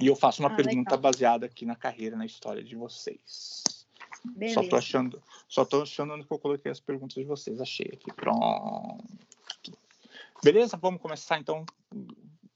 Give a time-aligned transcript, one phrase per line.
[0.00, 0.98] E eu faço uma Ah, pergunta legal.
[0.98, 3.86] baseada aqui na carreira, na história de vocês.
[4.24, 4.54] Beleza.
[4.62, 7.60] Só tô achando, só tô achando onde que eu coloquei as perguntas de vocês.
[7.60, 8.12] Achei aqui.
[8.12, 9.04] Pronto.
[10.42, 10.76] Beleza?
[10.76, 11.64] Vamos começar então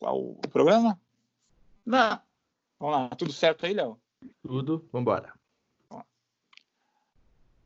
[0.00, 1.00] o, o programa?
[1.84, 2.20] Vamos.
[2.78, 3.08] Vamos lá.
[3.10, 3.98] Tudo certo aí, Léo?
[4.42, 5.32] Tudo, vambora.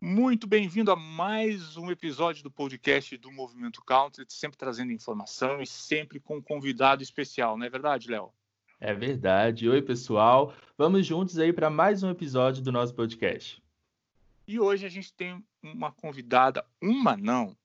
[0.01, 5.67] Muito bem-vindo a mais um episódio do podcast do Movimento Country, sempre trazendo informação e
[5.67, 8.31] sempre com um convidado especial, não é verdade, Léo?
[8.79, 9.69] É verdade.
[9.69, 10.55] Oi, pessoal.
[10.77, 13.63] Vamos juntos aí para mais um episódio do nosso podcast.
[14.47, 17.57] E hoje a gente tem uma convidada, uma não,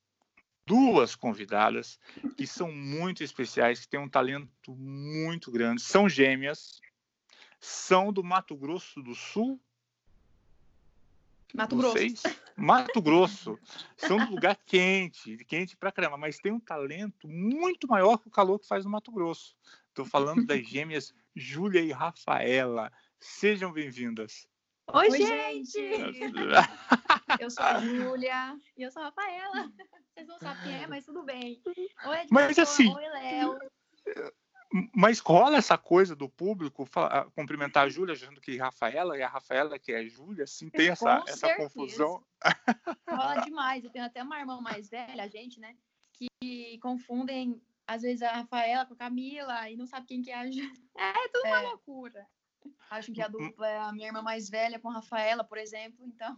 [0.65, 1.99] duas convidadas
[2.37, 6.79] que são muito especiais, que têm um talento muito grande, são gêmeas,
[7.59, 9.59] são do Mato Grosso do Sul,
[11.53, 11.97] Mato Grosso.
[11.97, 12.23] vocês?
[12.55, 13.59] Mato Grosso.
[13.97, 18.31] São do lugar quente, quente pra caramba, mas tem um talento muito maior que o
[18.31, 19.55] calor que faz no Mato Grosso.
[19.91, 22.89] Estou falando das gêmeas Júlia e Rafaela.
[23.19, 24.47] Sejam bem-vindas.
[24.93, 25.77] Oi, Oi, gente!
[27.41, 29.71] Eu sou a Júlia e eu sou a Rafaela.
[30.13, 31.61] Vocês não sabem quem é, mas tudo bem.
[32.05, 33.57] Oi, Mas assim- Oi, Léo.
[34.95, 39.27] Mas rola essa coisa do público fala- cumprimentar a Júlia achando que Rafaela e a
[39.29, 41.69] Rafaela que é a Júlia, assim, tem Com essa, essa certeza.
[41.69, 42.23] confusão.
[43.09, 43.83] Rola demais.
[43.83, 45.75] Eu tenho até uma irmã mais velha, a gente, né?
[46.13, 47.61] Que confundem,
[47.93, 50.71] às vezes, a Rafaela com a Camila e não sabe quem que é a Júlia.
[50.97, 51.67] É tudo uma É.
[51.67, 52.27] loucura.
[52.89, 56.05] Acho que a dupla é a minha irmã mais velha com a Rafaela, por exemplo.
[56.05, 56.37] Então,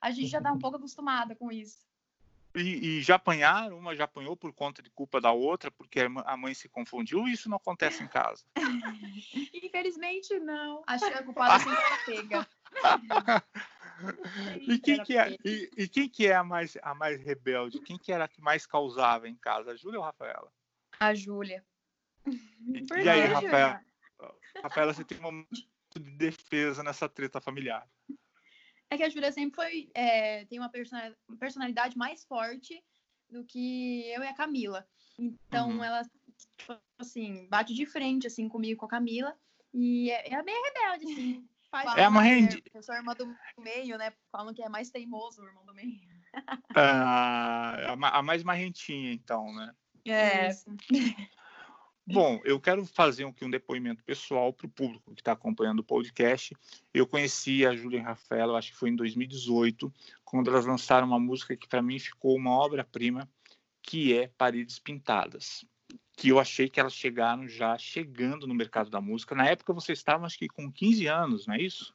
[0.00, 1.86] A gente já tá um pouco acostumada com isso.
[2.54, 6.36] E, e já apanharam, uma já apanhou por conta de culpa da outra, porque a
[6.36, 8.44] mãe se confundiu, e isso não acontece em casa.
[9.54, 10.82] Infelizmente, não.
[10.86, 12.48] acho que a culpada sempre ela pega.
[14.62, 17.78] E quem, que é, e, e quem que é a mais, a mais rebelde?
[17.80, 20.52] Quem que era a que mais causava em casa, a Júlia ou a Rafaela?
[21.02, 21.64] A Júlia.
[22.26, 23.84] E, e aí, Rafaela?
[24.62, 25.48] Rafaela, você tem um momento
[25.96, 27.88] de defesa nessa treta familiar.
[28.88, 29.90] É que a Júlia sempre foi.
[29.94, 32.82] é, tem uma persona- personalidade mais forte
[33.28, 34.86] do que eu e a Camila.
[35.18, 35.84] Então, Uhum.
[35.84, 36.02] ela,
[36.56, 39.36] tipo assim, bate de frente, assim, comigo com a Camila.
[39.74, 41.48] E é, é bem rebelde, assim.
[41.72, 44.12] Faz É a Falam mãe que de- Eu sou a irmã do meio, né?
[44.30, 46.00] Falam que é mais teimoso o irmão do meio.
[46.76, 49.74] Ah, ma- a mais marrentinha, então, né?
[50.04, 50.48] É.
[50.48, 50.66] Isso.
[52.04, 55.84] Bom, eu quero fazer aqui um depoimento pessoal para o público que está acompanhando o
[55.84, 56.54] podcast.
[56.92, 59.92] Eu conheci a Júlia e Rafaela, acho que foi em 2018,
[60.24, 63.30] quando elas lançaram uma música que para mim ficou uma obra-prima,
[63.80, 65.64] que é Paredes Pintadas.
[66.16, 69.36] Que eu achei que elas chegaram já chegando no mercado da música.
[69.36, 71.94] Na época vocês estavam, acho que com 15 anos, não é isso?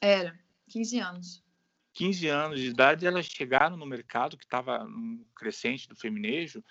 [0.00, 0.36] Era.
[0.68, 1.44] 15 anos.
[1.92, 6.62] 15 anos de idade, elas chegaram no mercado que estava no crescente do feminejo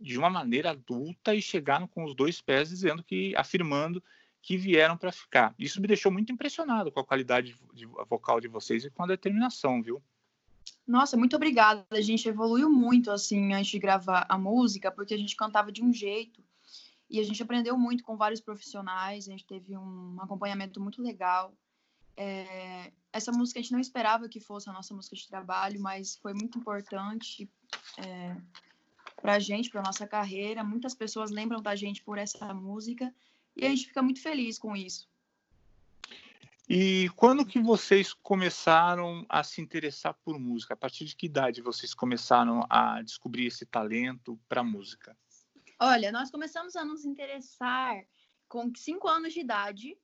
[0.00, 4.02] de uma maneira adulta e chegaram com os dois pés dizendo que afirmando
[4.40, 5.54] que vieram para ficar.
[5.58, 9.06] Isso me deixou muito impressionado com a qualidade de- vocal de vocês e com a
[9.06, 10.02] determinação, viu?
[10.86, 11.84] Nossa, muito obrigada.
[11.90, 15.82] A gente evoluiu muito, assim, antes de gravar a música, porque a gente cantava de
[15.82, 16.42] um jeito.
[17.10, 21.54] E a gente aprendeu muito com vários profissionais, a gente teve um acompanhamento muito legal.
[22.16, 26.16] É, essa música a gente não esperava que fosse a nossa música de trabalho, mas
[26.16, 27.50] foi muito importante
[27.98, 28.36] é,
[29.20, 30.64] para a gente, para nossa carreira.
[30.64, 33.14] Muitas pessoas lembram da gente por essa música
[33.56, 35.08] e a gente fica muito feliz com isso.
[36.68, 40.74] E quando que vocês começaram a se interessar por música?
[40.74, 45.16] A partir de que idade vocês começaram a descobrir esse talento para música?
[45.80, 48.04] Olha, nós começamos a nos interessar
[48.46, 49.96] com cinco anos de idade.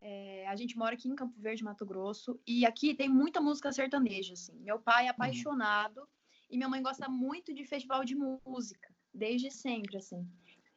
[0.00, 3.70] É, a gente mora aqui em Campo Verde, Mato Grosso, e aqui tem muita música
[3.70, 4.58] sertaneja, assim.
[4.60, 6.08] Meu pai é apaixonado
[6.50, 10.26] e minha mãe gosta muito de festival de música, desde sempre, assim.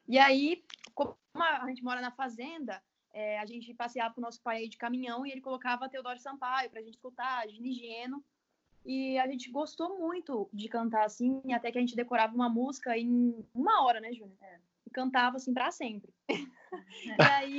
[0.07, 0.63] E aí,
[0.93, 4.77] como a gente mora na fazenda, é, a gente passeava com o nosso pai de
[4.77, 8.23] caminhão e ele colocava Teodoro Sampaio pra gente escutar, Gini Geno.
[8.85, 12.97] E a gente gostou muito de cantar assim, até que a gente decorava uma música
[12.97, 14.37] em uma hora, né, Júnior?
[14.85, 16.13] E cantava assim pra sempre.
[16.29, 17.57] e aí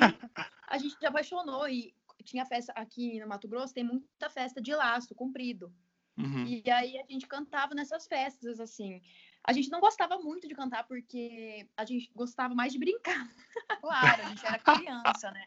[0.66, 4.74] a gente se apaixonou e tinha festa aqui no Mato Grosso, tem muita festa de
[4.74, 5.72] laço comprido.
[6.16, 6.46] Uhum.
[6.46, 9.02] E aí a gente cantava nessas festas, assim.
[9.42, 13.28] A gente não gostava muito de cantar porque a gente gostava mais de brincar.
[13.80, 15.44] Claro, a gente era criança, né?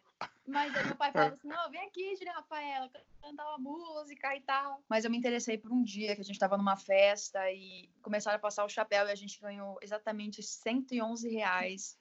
[0.47, 2.89] Mas aí meu pai falava assim: não, vem aqui, Julia Rafaela,
[3.21, 4.81] cantar uma música e tal.
[4.87, 8.37] Mas eu me interessei por um dia que a gente estava numa festa e começaram
[8.37, 11.97] a passar o chapéu e a gente ganhou exatamente 111 reais.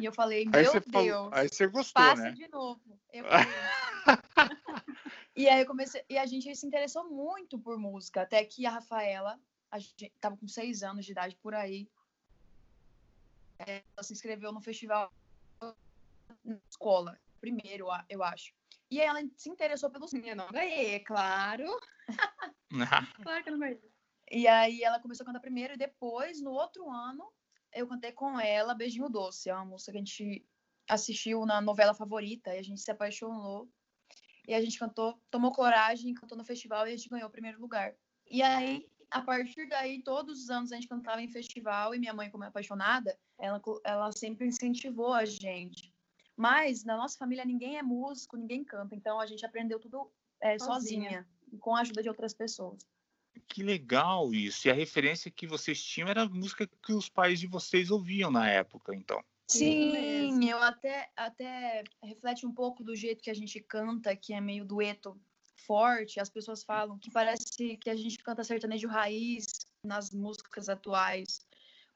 [0.00, 2.32] E eu falei, meu Deus, falou, aí você gostou, Passe né?
[2.32, 3.00] de novo.
[3.12, 3.46] Eu falei,
[5.38, 8.70] E aí eu comecei, e a gente se interessou muito por música, até que a
[8.70, 9.40] Rafaela,
[9.70, 11.88] a gente tava com seis anos de idade por aí,
[13.56, 15.12] ela se inscreveu no festival
[16.44, 17.16] na escola.
[17.40, 18.52] primeiro, eu acho.
[18.90, 20.06] E aí ela se interessou pelo.
[20.12, 21.66] Eu não ganhei, é claro.
[23.22, 23.92] claro que eu não ganhei.
[24.32, 27.32] E aí ela começou a cantar primeiro e depois, no outro ano,
[27.72, 30.44] eu cantei com ela Beijinho Doce, é uma música que a gente
[30.88, 33.70] assistiu na novela favorita e a gente se apaixonou.
[34.48, 37.60] E a gente cantou, tomou coragem, cantou no festival e a gente ganhou o primeiro
[37.60, 37.94] lugar.
[38.30, 42.14] E aí, a partir daí, todos os anos a gente cantava em festival e minha
[42.14, 45.92] mãe, como é apaixonada, ela, ela sempre incentivou a gente.
[46.34, 50.10] Mas na nossa família ninguém é músico, ninguém canta, então a gente aprendeu tudo
[50.40, 51.02] é, sozinha.
[51.02, 51.28] sozinha,
[51.60, 52.78] com a ajuda de outras pessoas.
[53.46, 54.66] Que legal isso.
[54.66, 58.30] E a referência que vocês tinham era a música que os pais de vocês ouviam
[58.30, 59.22] na época, então.
[59.50, 64.40] Sim, eu até, até reflete um pouco do jeito que a gente canta, que é
[64.40, 65.18] meio dueto
[65.66, 66.20] forte.
[66.20, 69.46] As pessoas falam que parece que a gente canta sertanejo raiz
[69.82, 71.46] nas músicas atuais.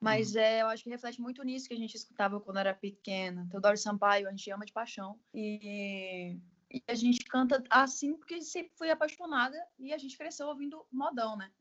[0.01, 0.41] Mas uhum.
[0.41, 3.47] é, eu acho que reflete muito nisso que a gente escutava quando era pequena.
[3.51, 5.21] Teodoro Sampaio, a gente ama de paixão.
[5.33, 6.37] E
[6.73, 11.37] e a gente canta assim porque sempre fui apaixonada e a gente cresceu ouvindo modão,
[11.37, 11.53] né?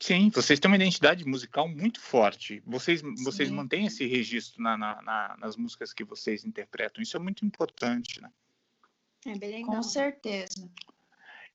[0.00, 2.62] Sim, vocês têm uma identidade musical muito forte.
[2.66, 7.02] Vocês, vocês mantêm esse registro na, na, na, nas músicas que vocês interpretam.
[7.02, 8.30] Isso é muito importante, né?
[9.26, 9.76] É bem legal.
[9.76, 10.70] Com certeza.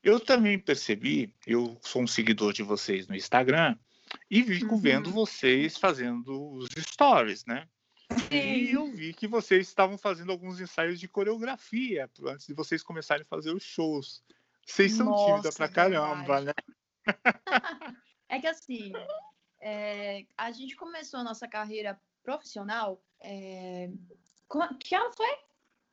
[0.04, 3.78] Eu também percebi, eu sou um seguidor de vocês no Instagram
[4.30, 4.82] e fico uhum.
[4.82, 7.68] vendo vocês fazendo os stories, né?
[8.32, 13.24] E eu vi que vocês estavam fazendo alguns ensaios de coreografia antes de vocês começarem
[13.24, 14.24] a fazer os shows.
[14.66, 16.54] Vocês são Nossa, tímida pra caramba, né?
[18.30, 18.94] É que assim,
[19.60, 23.04] é, a gente começou a nossa carreira profissional.
[23.20, 23.90] É,
[24.80, 25.38] que ano foi?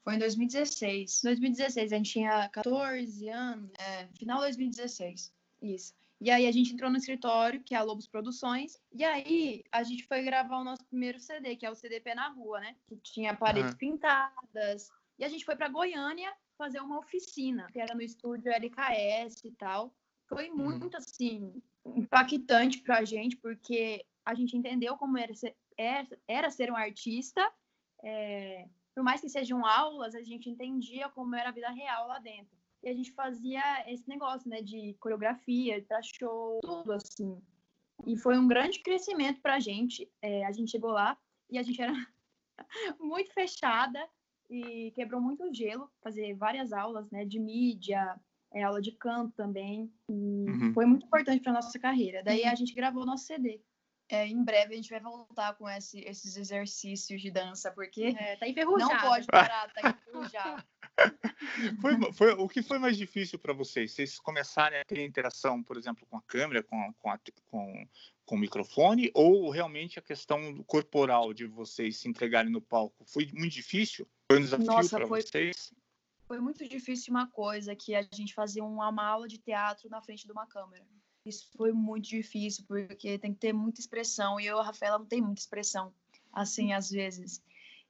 [0.05, 1.23] Foi em 2016.
[1.25, 5.33] 2016, a gente tinha 14 anos, é, final de 2016.
[5.63, 5.95] Isso.
[6.21, 9.83] E aí a gente entrou no escritório, que é a Lobos Produções, e aí a
[9.83, 12.77] gente foi gravar o nosso primeiro CD, que é o CDP na Rua, né?
[12.87, 13.79] Que tinha paredes uhum.
[13.79, 14.91] pintadas.
[15.19, 19.51] E a gente foi para Goiânia fazer uma oficina, que era no estúdio LKS e
[19.53, 19.95] tal.
[20.27, 20.57] Foi uhum.
[20.57, 20.99] muito, uhum.
[20.99, 21.63] assim,
[21.95, 27.41] impactante pra gente, porque a gente entendeu como era ser, é, era ser um artista.
[28.03, 32.19] É, por mais que sejam aulas, a gente entendia como era a vida real lá
[32.19, 32.57] dentro.
[32.83, 37.41] E a gente fazia esse negócio, né, de coreografia, para show, tudo assim.
[38.07, 40.11] E foi um grande crescimento para a gente.
[40.21, 41.19] É, a gente chegou lá
[41.51, 41.93] e a gente era
[43.01, 44.09] muito fechada
[44.49, 48.19] e quebrou muito gelo, fazer várias aulas, né, de mídia,
[48.53, 49.93] é, aula de canto também.
[50.09, 50.73] Uhum.
[50.73, 52.23] Foi muito importante para nossa carreira.
[52.23, 52.51] Daí uhum.
[52.51, 53.61] a gente gravou o nosso CD.
[54.09, 58.37] É, em breve a gente vai voltar com esse, esses exercícios de dança, porque é,
[58.37, 58.93] tá enferrujado.
[58.93, 60.65] não pode parar, tá enferrujado.
[61.81, 63.93] foi, foi, o que foi mais difícil para vocês?
[63.93, 67.89] Vocês começarem a ter interação, por exemplo, com a câmera, com, com, a, com,
[68.25, 73.05] com o microfone, ou realmente a questão corporal de vocês se entregarem no palco?
[73.07, 74.09] Foi muito difícil?
[74.31, 75.73] Foi um desafio para vocês?
[76.27, 80.27] Foi muito difícil uma coisa, que a gente fazia uma, aula de teatro na frente
[80.27, 80.85] de uma câmera.
[81.25, 85.07] Isso foi muito difícil, porque tem que ter muita expressão, e eu, a Rafaela, não
[85.07, 85.95] tem muita expressão,
[86.33, 87.43] assim, às vezes.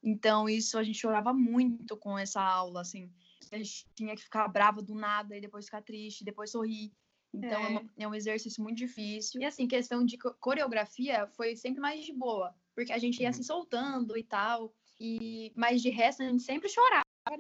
[0.03, 3.11] Então, isso a gente chorava muito com essa aula, assim.
[3.51, 6.93] A gente tinha que ficar brava do nada e depois ficar triste, depois sorrir.
[7.33, 7.75] Então, é.
[7.75, 9.41] é, é um exercício muito difícil.
[9.41, 13.43] E, assim, questão de coreografia foi sempre mais de boa, porque a gente ia se
[13.43, 14.75] soltando e tal.
[15.01, 17.06] E, mas de resto, a gente sempre chorava?
[17.29, 17.37] a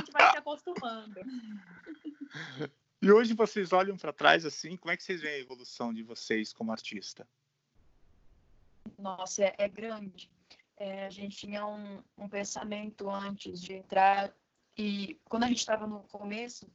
[0.00, 1.20] gente vai se acostumando.
[3.00, 6.02] E hoje vocês olham para trás assim, como é que vocês veem a evolução de
[6.02, 7.28] vocês como artista?
[8.98, 10.28] Nossa, é, é grande.
[10.76, 14.34] É, a gente tinha um, um, pensamento antes de entrar
[14.76, 16.68] e quando a gente estava no começo,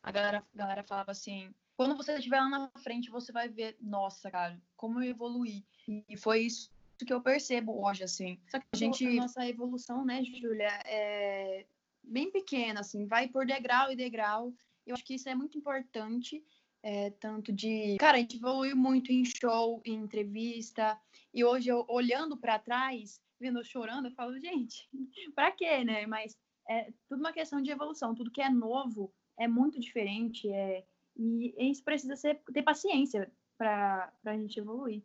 [0.00, 3.76] a galera, a galera falava assim, quando você estiver lá na frente, você vai ver,
[3.80, 5.66] nossa, cara, como eu evoluí.
[6.08, 6.70] E foi isso
[7.04, 8.38] que eu percebo hoje, assim.
[8.48, 9.06] Só que a gente...
[9.06, 11.66] A nossa evolução, né, Júlia, é
[12.02, 14.52] bem pequena, assim, vai por degrau e degrau.
[14.86, 16.44] Eu acho que isso é muito importante,
[16.82, 17.96] é, tanto de...
[17.98, 20.98] Cara, a gente evoluiu muito em show, em entrevista,
[21.32, 24.88] e hoje, eu, olhando para trás, vendo eu chorando, eu falo, gente,
[25.34, 26.06] para quê, né?
[26.06, 26.36] Mas
[26.68, 30.84] é tudo uma questão de evolução, tudo que é novo é muito diferente, é...
[31.16, 35.02] e gente precisa ser, ter paciência para a gente evoluir.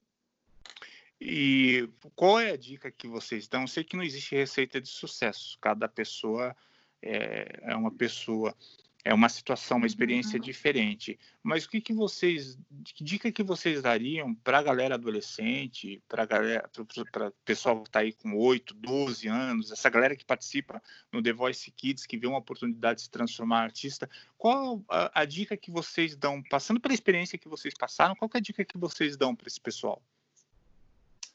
[1.22, 3.62] E qual é a dica que vocês dão?
[3.62, 6.56] Eu sei que não existe receita de sucesso, cada pessoa
[7.02, 8.56] é, é uma pessoa,
[9.04, 10.46] é uma situação, uma experiência uhum.
[10.46, 11.20] diferente.
[11.44, 16.26] Mas o que, que vocês, que dica que vocês dariam para a galera adolescente, para
[16.26, 16.70] galera,
[17.12, 21.34] para pessoal que está aí com 8, 12 anos, essa galera que participa no The
[21.34, 25.58] Voice Kids, que vê uma oportunidade de se transformar em artista, qual a, a dica
[25.58, 29.18] que vocês dão, passando pela experiência que vocês passaram, qual é a dica que vocês
[29.18, 30.02] dão para esse pessoal?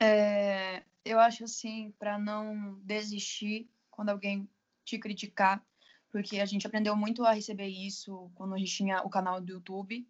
[0.00, 4.48] É, eu acho assim, para não desistir quando alguém
[4.84, 5.64] te criticar,
[6.10, 9.52] porque a gente aprendeu muito a receber isso quando a gente tinha o canal do
[9.52, 10.06] YouTube.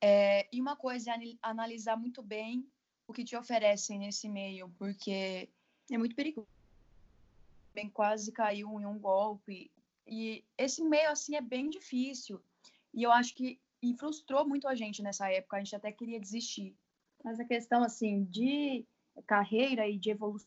[0.00, 2.66] É, e uma coisa é analisar muito bem
[3.06, 5.48] o que te oferecem nesse meio, porque
[5.90, 6.48] é muito perigoso.
[7.74, 9.70] Bem, quase caiu em um golpe.
[10.06, 12.40] E esse meio, assim, é bem difícil.
[12.92, 15.56] E eu acho que e frustrou muito a gente nessa época.
[15.56, 16.74] A gente até queria desistir.
[17.24, 18.84] Mas a questão, assim, de
[19.26, 20.46] carreira e de evolução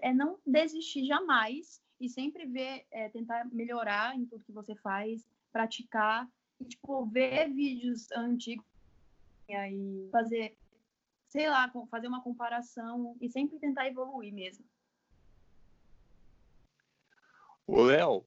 [0.00, 5.26] é não desistir jamais e sempre ver, é, tentar melhorar em tudo que você faz,
[5.50, 6.28] praticar,
[6.60, 8.64] e, tipo, ver vídeos antigos
[9.48, 10.56] e fazer,
[11.28, 14.64] sei lá, fazer uma comparação e sempre tentar evoluir mesmo.
[17.66, 18.24] Ô, Léo,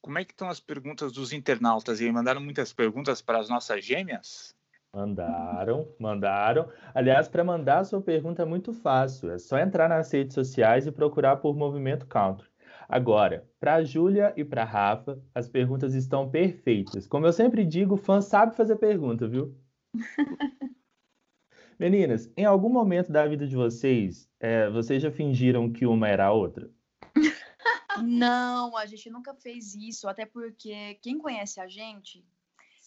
[0.00, 2.00] como é que estão as perguntas dos internautas?
[2.00, 4.57] E mandaram muitas perguntas para as nossas gêmeas?
[4.92, 6.68] Mandaram, mandaram.
[6.94, 9.30] Aliás, para mandar a sua pergunta é muito fácil.
[9.30, 12.48] É só entrar nas redes sociais e procurar por Movimento Country.
[12.88, 17.06] Agora, para a Júlia e para a Rafa, as perguntas estão perfeitas.
[17.06, 19.54] Como eu sempre digo, o fã sabe fazer pergunta, viu?
[21.78, 26.26] Meninas, em algum momento da vida de vocês, é, vocês já fingiram que uma era
[26.26, 26.68] a outra?
[28.02, 32.24] Não, a gente nunca fez isso, até porque quem conhece a gente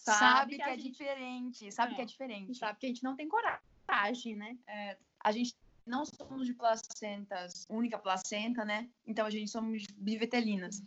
[0.04, 0.90] sabe, sabe que, que é gente...
[0.90, 2.54] diferente, sabe é, que é diferente.
[2.54, 4.58] Sabe que a gente não tem coragem, né?
[4.66, 5.56] É, a gente
[5.86, 8.88] não somos de placentas, única placenta, né?
[9.06, 10.82] Então a gente somos bivetelinas.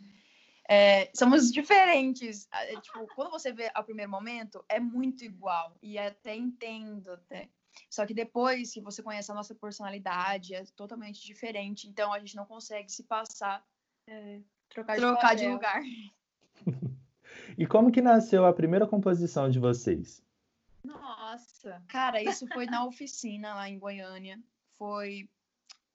[0.68, 2.48] É, somos diferentes.
[2.52, 5.76] É, tipo, quando você vê ao primeiro momento, é muito igual.
[5.82, 7.48] E até entendo até.
[7.90, 11.88] Só que depois que você conhece a nossa personalidade, é totalmente diferente.
[11.88, 13.64] Então a gente não consegue se passar,
[14.06, 15.82] é, trocar, trocar de, de lugar.
[17.56, 20.22] e como que nasceu a primeira composição de vocês?
[20.84, 24.38] Nossa, cara, isso foi na oficina lá em Goiânia
[24.78, 25.28] foi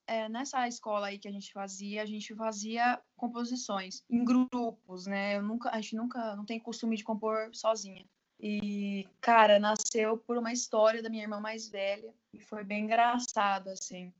[0.07, 5.37] é, nessa escola aí que a gente fazia, a gente fazia composições em grupos, né?
[5.37, 8.05] Eu nunca, a gente nunca não tem costume de compor sozinha.
[8.39, 13.69] E, cara, nasceu por uma história da minha irmã mais velha e foi bem engraçado,
[13.69, 14.11] assim.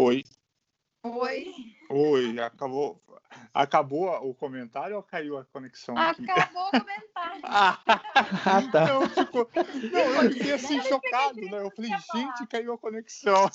[0.00, 0.22] Oi.
[1.02, 1.54] Oi.
[1.90, 3.02] Oi, acabou.
[3.52, 5.98] Acabou o comentário ou caiu a conexão?
[5.98, 6.30] Aqui?
[6.30, 7.42] Acabou o comentário.
[7.42, 7.82] ah,
[8.70, 8.86] tá.
[8.86, 9.50] Não, tipo,
[9.90, 11.60] não, eu fiquei assim chocado, né?
[11.60, 13.50] Eu falei, gente, caiu a conexão.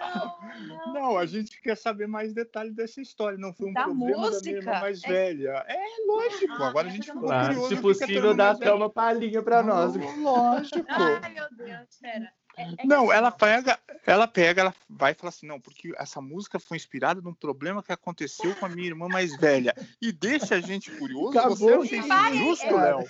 [0.00, 0.92] Não, não.
[0.92, 3.38] não, a gente quer saber mais detalhes dessa história.
[3.38, 4.40] Não foi um da problema música?
[4.40, 5.08] da minha irmã mais é...
[5.08, 5.64] velha.
[5.68, 7.76] É lógico, ah, agora a gente ficou claro, curioso.
[7.76, 9.94] Se possível, dá até uma palhinha para nós.
[9.94, 10.84] Lógico.
[10.88, 12.32] Ai, meu Deus, pera.
[12.58, 16.20] É, é não, ela pega, ela pega, ela vai e fala assim, não, porque essa
[16.20, 19.74] música foi inspirada num problema que aconteceu com a minha irmã mais velha.
[20.02, 21.38] E deixa a gente curioso.
[21.38, 23.04] Acabou, você acha isso justo, Léo?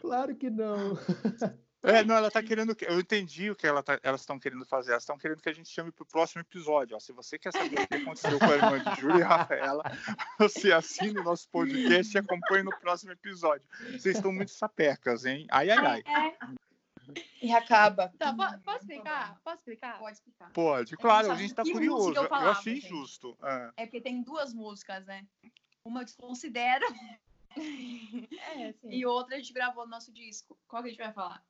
[0.00, 0.98] Claro que não.
[1.82, 2.76] É, não, ela tá querendo.
[2.80, 4.90] Eu entendi o que ela tá, elas estão querendo fazer.
[4.90, 6.96] Elas estão querendo que a gente chame para o próximo episódio.
[6.96, 7.00] Ó.
[7.00, 9.82] Se você quer saber o que aconteceu com a irmã de Júlia e Rafaela,
[10.38, 13.66] você assine o nosso podcast e acompanhe no próximo episódio.
[13.92, 15.46] Vocês estão muito sapecas, hein?
[15.50, 16.56] Ai, ai, ai.
[17.40, 17.48] É, é.
[17.48, 18.12] E acaba.
[18.18, 19.40] Tá, posso explicar?
[19.42, 19.98] Posso explicar?
[19.98, 20.50] Pode explicar.
[20.52, 22.14] Pode, claro, a gente tá curioso.
[22.14, 22.88] Eu, falava, eu, achei gente.
[22.88, 23.36] justo.
[23.42, 23.72] É.
[23.76, 23.86] é.
[23.86, 25.26] porque tem duas músicas, né?
[25.84, 26.84] Uma eu desconsidero.
[27.56, 30.56] É, e outra a gente gravou no nosso disco.
[30.68, 31.42] Qual que a gente vai falar?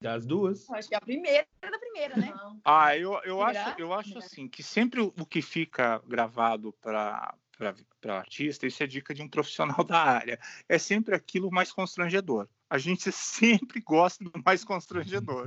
[0.00, 0.68] Das duas?
[0.70, 2.32] Acho que é a primeira da primeira, né?
[2.64, 8.14] Ah, eu, eu acho, eu acho assim que sempre o que fica gravado para para
[8.14, 10.38] o artista, isso é dica de um profissional da área.
[10.68, 12.48] É sempre aquilo mais constrangedor.
[12.68, 15.46] A gente sempre gosta do mais constrangedor.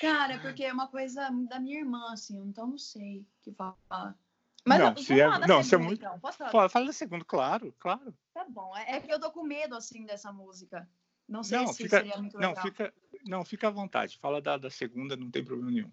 [0.00, 4.16] Cara, porque é uma coisa da minha irmã, assim, então não sei o que falar.
[4.64, 6.00] Mas não, se é, não, se é muito.
[6.00, 6.18] Então.
[6.18, 6.50] Posso falar?
[6.50, 8.14] Fala, fala da segunda, claro, claro.
[8.34, 8.76] Tá bom.
[8.76, 10.88] É, é que eu tô com medo, assim, dessa música.
[11.28, 12.54] Não sei não, se fica, seria muito legal.
[12.54, 12.94] Não, fica,
[13.26, 14.18] não, fica à vontade.
[14.18, 15.90] Fala da, da segunda, não tem problema nenhum.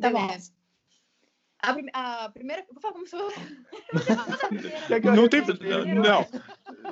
[0.00, 0.52] Tá Beleza.
[1.60, 2.66] A, prim a primeira.
[2.70, 3.16] Vou falar como se
[5.14, 5.42] não tem
[5.94, 6.26] não,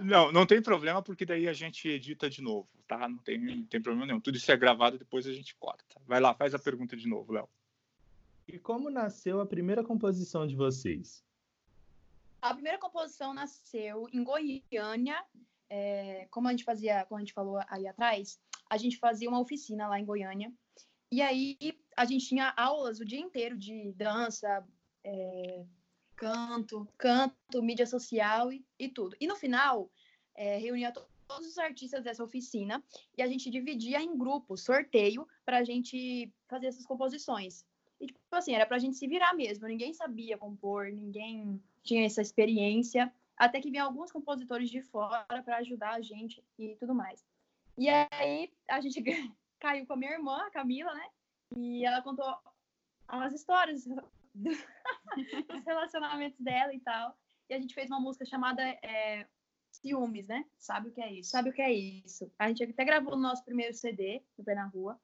[0.01, 3.09] não, não tem problema, porque daí a gente edita de novo, tá?
[3.09, 4.21] Não tem, não tem problema nenhum.
[4.21, 6.01] Tudo isso é gravado depois a gente corta.
[6.07, 7.49] Vai lá, faz a pergunta de novo, Léo.
[8.47, 11.23] E como nasceu a primeira composição de vocês?
[12.41, 15.23] A primeira composição nasceu em Goiânia.
[15.69, 18.41] É, como a gente fazia, como a gente falou aí atrás,
[18.71, 20.53] a gente fazia uma oficina lá em Goiânia.
[21.11, 21.59] E aí
[21.97, 24.65] a gente tinha aulas o dia inteiro de dança,
[25.05, 25.65] é,
[26.19, 29.17] canto, canto, mídia social e, e, tudo.
[29.21, 29.91] E no final,
[30.35, 32.83] é, reunia todos os artistas dessa oficina
[33.17, 37.65] e a gente dividia em grupos, sorteio, para a gente fazer essas composições.
[38.01, 39.67] E, tipo assim, era para a gente se virar mesmo.
[39.67, 43.13] Ninguém sabia compor, ninguém tinha essa experiência.
[43.37, 47.25] Até que vinham alguns compositores de fora para ajudar a gente e tudo mais.
[47.77, 49.01] E aí a gente
[49.61, 51.07] caiu com a minha irmã, a Camila, né?
[51.57, 52.27] E ela contou
[53.09, 53.87] umas histórias
[55.49, 57.17] dos relacionamentos dela e tal.
[57.49, 59.27] E a gente fez uma música chamada é,
[59.71, 60.45] Ciúmes, né?
[60.59, 61.31] Sabe o que é isso?
[61.31, 62.31] Sabe o que é isso?
[62.39, 65.01] A gente até gravou o nosso primeiro CD, no Pé na Rua.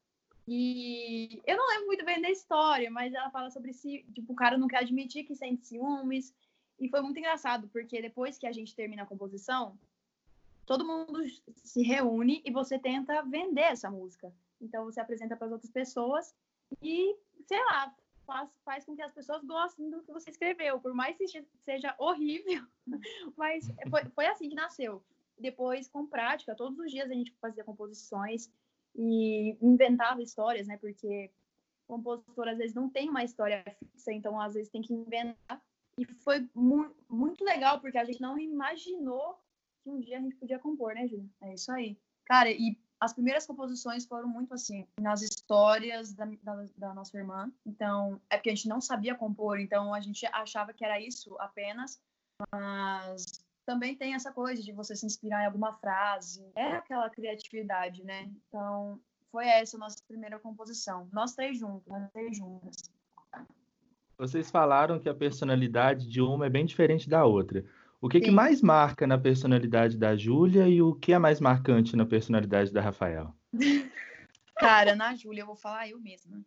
[0.46, 4.36] E eu não lembro muito bem da história, mas ela fala sobre se, tipo, o
[4.36, 6.34] cara não quer admitir que sente ciúmes.
[6.78, 9.78] E foi muito engraçado, porque depois que a gente termina a composição,
[10.66, 11.22] todo mundo
[11.56, 14.34] se reúne e você tenta vender essa música.
[14.60, 16.34] Então você apresenta para as outras pessoas
[16.82, 17.94] e, sei lá,
[18.26, 21.26] faz, faz com que as pessoas gostem do que você escreveu, por mais que
[21.64, 22.64] seja horrível,
[23.36, 25.02] mas foi, foi assim que nasceu.
[25.38, 28.50] Depois, com prática, todos os dias a gente fazia composições
[28.94, 30.76] e inventava histórias, né?
[30.76, 31.30] Porque
[31.86, 35.62] compositor às vezes não tem uma história fixa, então às vezes tem que inventar.
[35.98, 39.38] E foi mu muito legal, porque a gente não imaginou
[39.82, 41.28] que um dia a gente podia compor, né, Júlia?
[41.42, 41.96] É isso aí.
[42.24, 47.52] Cara, e as primeiras composições foram muito assim, nas histórias da, da, da, nossa irmã.
[47.66, 51.36] Então, é porque a gente não sabia compor, então a gente achava que era isso
[51.38, 52.00] apenas.
[52.50, 56.50] Mas também tem essa coisa de você se inspirar em alguma frase.
[56.54, 58.30] É aquela criatividade, né?
[58.48, 58.98] Então,
[59.30, 61.06] foi essa a nossa primeira composição.
[61.12, 62.90] Nós três juntos, nós três juntas.
[64.16, 67.64] Vocês falaram que a personalidade de uma é bem diferente da outra.
[68.04, 71.96] O que, que mais marca na personalidade da Júlia e o que é mais marcante
[71.96, 73.34] na personalidade da Rafael?
[74.60, 76.44] Cara, na Júlia, eu vou falar eu mesma.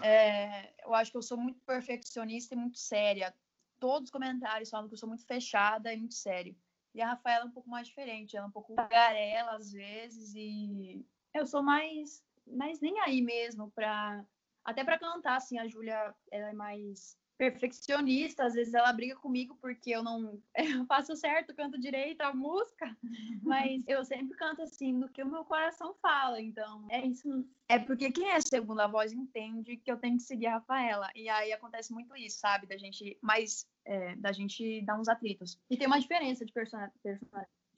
[0.00, 3.34] É, eu acho que eu sou muito perfeccionista e muito séria.
[3.80, 6.54] Todos os comentários falam que eu sou muito fechada e muito séria.
[6.94, 10.36] E a Rafaela é um pouco mais diferente, ela é um pouco garela às vezes
[10.36, 14.24] e eu sou mais, mais nem aí mesmo para
[14.64, 19.56] até para cantar assim, a Júlia ela é mais perfeccionista, às vezes ela briga comigo
[19.60, 22.96] porque eu não eu faço certo, canto direito a música,
[23.42, 27.46] mas eu sempre canto assim do que o meu coração fala, então é isso.
[27.68, 31.28] É porque quem é segunda voz entende que eu tenho que seguir a Rafaela, e
[31.28, 35.58] aí acontece muito isso, sabe, da gente, mais é, da gente dar uns atritos.
[35.68, 36.94] E tem uma diferença de personalidade.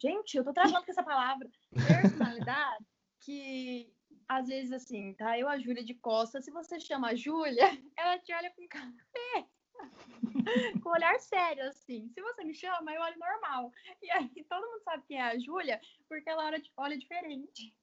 [0.01, 2.85] Gente, eu tô travando com essa palavra, personalidade,
[3.21, 3.93] que
[4.29, 5.39] às vezes, assim, tá?
[5.39, 7.65] Eu, a Júlia de Costa, se você chama a Júlia,
[7.97, 9.49] ela te olha com café.
[10.83, 12.11] com olhar sério, assim.
[12.13, 13.73] Se você me chama, eu olho normal.
[14.03, 17.75] E aí todo mundo sabe quem é a Júlia, porque ela olha, olha diferente.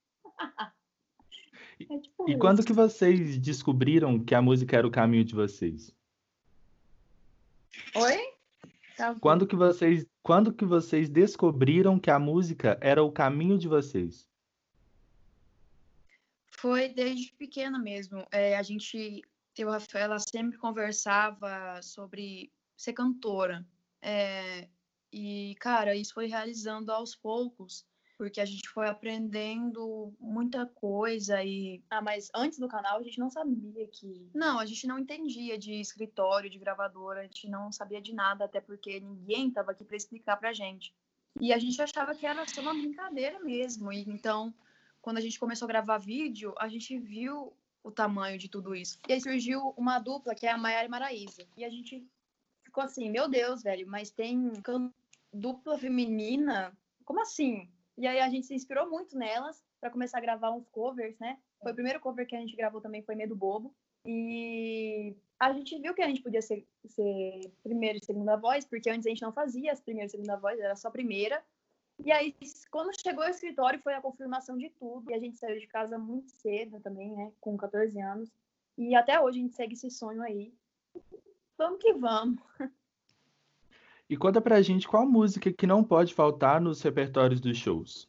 [1.79, 5.95] é tipo e quando que vocês descobriram que a música era o caminho de vocês?
[7.95, 8.35] Oi?
[8.95, 13.67] Tá quando que vocês, quando que vocês descobriram que a música era o caminho de
[13.67, 14.29] vocês?
[16.65, 18.25] Foi desde pequena mesmo.
[18.31, 19.21] É, a gente,
[19.55, 23.63] eu e a Rafaela sempre conversava sobre ser cantora.
[24.01, 24.67] É,
[25.13, 27.85] e, cara, isso foi realizando aos poucos,
[28.17, 31.83] porque a gente foi aprendendo muita coisa e...
[31.87, 34.27] Ah, mas antes do canal a gente não sabia que...
[34.33, 38.45] Não, a gente não entendia de escritório, de gravadora, a gente não sabia de nada,
[38.45, 40.95] até porque ninguém estava aqui para explicar pra gente.
[41.39, 44.51] E a gente achava que era só uma brincadeira mesmo, e então
[45.05, 48.99] quando a gente começou a gravar vídeo, a gente viu o tamanho de tudo isso.
[49.07, 51.45] E aí surgiu uma dupla, que é a Maiara e Maraísa.
[51.55, 52.03] E a gente
[52.63, 54.51] ficou assim, meu Deus, velho, mas tem
[55.31, 56.75] dupla feminina?
[57.03, 57.69] Como assim?
[57.95, 61.37] E aí a gente se inspirou muito nelas para começar a gravar uns covers, né?
[61.61, 63.75] Foi o primeiro cover que a gente gravou também, foi Medo Bobo.
[64.07, 68.89] E a gente viu que a gente podia ser, ser primeira e segunda voz, porque
[68.89, 71.43] antes a gente não fazia as primeiras e segunda voz, era só primeira.
[72.03, 72.35] E aí,
[72.69, 75.09] quando chegou ao escritório, foi a confirmação de tudo.
[75.09, 77.31] E a gente saiu de casa muito cedo também, né?
[77.39, 78.29] Com 14 anos.
[78.77, 80.53] E até hoje a gente segue esse sonho aí.
[81.57, 82.39] Vamos que vamos.
[84.07, 88.07] E conta pra gente qual música que não pode faltar nos repertórios dos shows.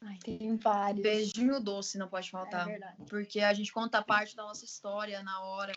[0.00, 1.02] Ai, tem vários.
[1.02, 2.66] Beijinho doce não pode faltar.
[2.66, 2.96] É verdade.
[3.10, 5.72] Porque a gente conta parte da nossa história na hora.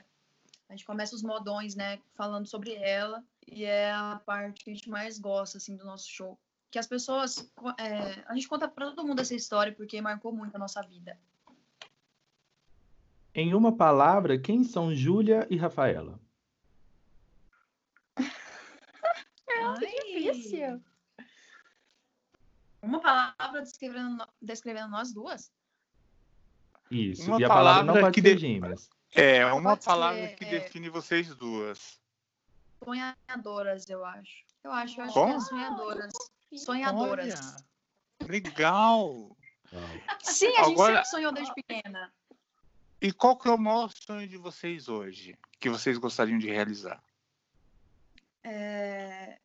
[0.69, 1.99] A gente começa os modões, né?
[2.13, 3.21] Falando sobre ela.
[3.45, 6.39] E é a parte que a gente mais gosta, assim, do nosso show
[6.71, 7.51] que as pessoas.
[7.77, 11.19] É, a gente conta para todo mundo essa história porque marcou muito a nossa vida.
[13.35, 16.19] Em uma palavra, quem são Júlia e Rafaela?
[19.53, 20.81] É muito difícil.
[22.81, 25.51] Uma palavra descrevendo, descrevendo nós duas?
[26.89, 27.27] Isso.
[27.27, 28.41] Uma e a palavra, palavra não pode ser de...
[28.41, 28.89] gêmeas.
[29.13, 30.49] É, uma palavra ser, que é...
[30.49, 32.01] define vocês duas.
[32.83, 34.45] Sonhadoras, eu acho.
[34.63, 35.33] Eu acho, eu acho Como?
[35.33, 36.13] que é sonhadoras.
[36.57, 37.39] Sonhadoras.
[38.21, 39.37] Olha, legal!
[40.21, 40.95] Sim, a gente Agora...
[40.95, 42.13] sempre sonhou desde pequena.
[43.01, 45.37] E qual que é o maior sonho de vocês hoje?
[45.59, 47.03] Que vocês gostariam de realizar?
[48.43, 49.39] É...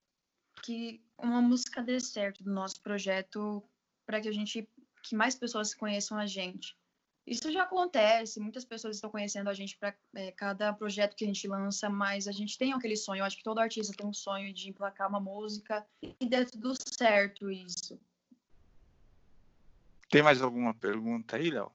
[0.62, 3.62] Que uma música dê certo do nosso projeto
[4.05, 4.69] para que a gente
[5.03, 6.77] que mais pessoas conheçam a gente.
[7.27, 11.27] Isso já acontece, muitas pessoas estão conhecendo a gente para é, cada projeto que a
[11.27, 13.21] gente lança, mas a gente tem aquele sonho.
[13.21, 16.73] Eu acho que todo artista tem um sonho de emplacar uma música e dê tudo
[16.97, 17.99] certo isso.
[20.09, 21.73] Tem mais alguma pergunta aí, Léo?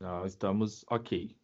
[0.00, 1.36] Não, estamos ok.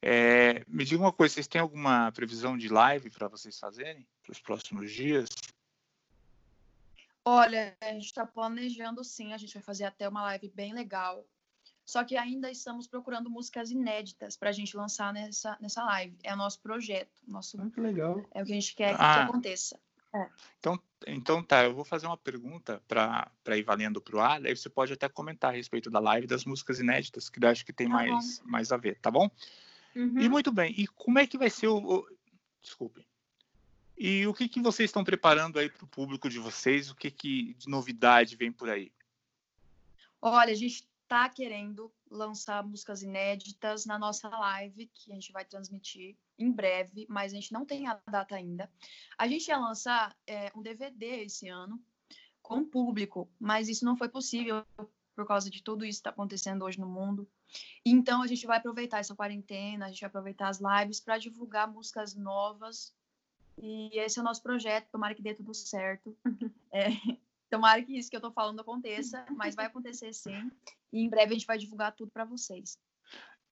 [0.00, 4.32] É, me diga uma coisa, vocês têm alguma previsão de live para vocês fazerem para
[4.32, 5.28] os próximos dias?
[7.24, 11.24] Olha, a gente está planejando sim, a gente vai fazer até uma live bem legal.
[11.92, 16.16] Só que ainda estamos procurando músicas inéditas para a gente lançar nessa, nessa live.
[16.22, 17.20] É o nosso projeto.
[17.28, 18.26] Nosso, Muito legal.
[18.32, 18.96] É o que a gente quer Ah.
[18.96, 19.78] que aconteça.
[20.58, 24.56] Então, então tá, eu vou fazer uma pergunta para ir valendo para o ar, aí
[24.56, 27.74] você pode até comentar a respeito da live das músicas inéditas, que eu acho que
[27.74, 29.30] tem Tá mais, mais a ver, tá bom?
[29.94, 30.18] Uhum.
[30.18, 31.76] E muito bem, e como é que vai ser o.
[31.76, 32.08] o...
[32.62, 33.06] Desculpe.
[33.98, 36.90] E o que, que vocês estão preparando aí para o público de vocês?
[36.90, 38.90] O que, que de novidade vem por aí?
[40.20, 45.44] Olha, a gente está querendo lançar músicas inéditas na nossa live, que a gente vai
[45.44, 48.70] transmitir em breve, mas a gente não tem a data ainda.
[49.18, 51.78] A gente ia lançar é, um DVD esse ano
[52.40, 54.64] com o público, mas isso não foi possível
[55.14, 57.28] por causa de tudo isso que está acontecendo hoje no mundo.
[57.84, 61.70] Então a gente vai aproveitar essa quarentena, a gente vai aproveitar as lives para divulgar
[61.70, 62.90] músicas novas.
[63.58, 66.16] E esse é o nosso projeto, tomara que dê tudo certo.
[66.74, 66.88] É,
[67.52, 70.50] tomara que isso que eu estou falando aconteça, mas vai acontecer sim.
[70.90, 72.78] E em breve a gente vai divulgar tudo para vocês.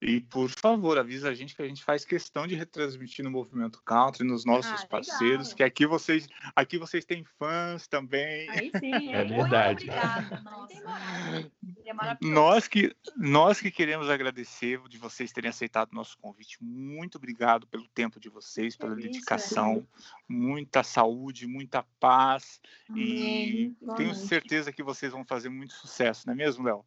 [0.01, 3.79] E por favor, avisa a gente que a gente faz questão de retransmitir no Movimento
[3.83, 4.87] Country, nos nossos Ah, legal.
[4.87, 8.49] parceiros, que aqui vocês, aqui vocês têm fãs também.
[8.49, 9.85] Aí sim, É verdade.
[9.91, 10.41] Obrigada.
[10.41, 10.67] Moral.
[10.71, 12.17] é.
[12.21, 16.57] Nós que, nós que queremos agradecer de vocês terem aceitado o nosso convite.
[16.63, 19.85] Muito obrigado pelo tempo de vocês, pela dedicação.
[20.27, 22.59] Muita saúde, muita paz.
[22.89, 23.75] E Amém.
[23.75, 24.17] tenho Igualmente.
[24.17, 26.83] certeza que vocês vão fazer muito sucesso, não é mesmo, Léo?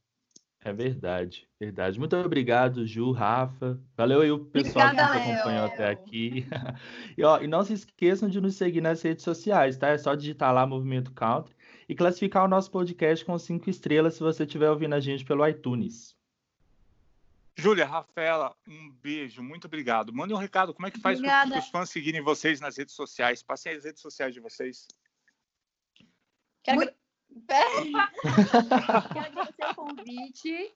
[0.66, 1.98] É verdade, verdade.
[1.98, 3.79] Muito obrigado, Ju, Rafa.
[3.94, 6.46] Valeu aí o pessoal Obrigada, que nos acompanhou até aqui.
[7.18, 9.88] E, ó, e não se esqueçam de nos seguir nas redes sociais, tá?
[9.88, 11.55] É só digitar lá Movimento Country
[11.87, 15.46] e classificar o nosso podcast com cinco estrelas se você estiver ouvindo a gente pelo
[15.46, 16.16] iTunes.
[17.57, 20.14] Júlia, Rafaela, um beijo, muito obrigado.
[20.14, 23.42] Mandem um recado, como é que faz para os fãs seguirem vocês nas redes sociais?
[23.42, 24.88] Passem as redes sociais de vocês.
[26.62, 26.94] Quero, Muito-
[27.49, 30.75] agra- Quero agradecer o convite.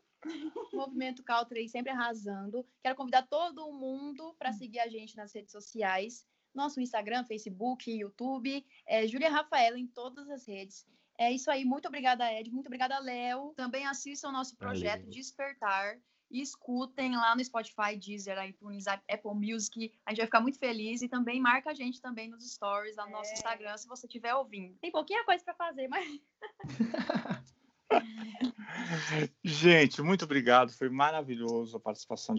[0.73, 2.67] Movimento Caltrei sempre arrasando.
[2.83, 6.27] Quero convidar todo mundo para seguir a gente nas redes sociais.
[6.55, 8.65] Nosso Instagram, Facebook, YouTube.
[8.87, 10.85] É Júlia Rafaela em todas as redes.
[11.17, 11.65] É isso aí.
[11.65, 12.51] Muito obrigada, Ed.
[12.51, 13.53] Muito obrigada, Léo.
[13.57, 15.11] Também assistam o nosso projeto Valeu.
[15.11, 15.99] Despertar
[16.31, 19.93] e escutem lá no Spotify, Deezer, iTunes, Apple Music.
[20.05, 23.07] A gente vai ficar muito feliz e também marca a gente também nos stories lá
[23.07, 23.35] no nosso É.
[23.35, 24.77] Instagram se você estiver ouvindo.
[24.81, 26.21] Tem pouquinha coisa para fazer, mas
[29.43, 30.73] Gente, muito obrigado.
[30.73, 32.37] Foi maravilhoso a participação de